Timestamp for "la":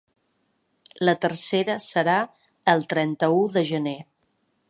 1.09-1.13